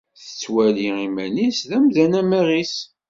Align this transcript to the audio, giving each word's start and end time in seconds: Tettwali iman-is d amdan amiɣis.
Tettwali 0.21 0.87
iman-is 1.07 1.59
d 1.69 1.71
amdan 1.77 2.13
amiɣis. 2.19 2.75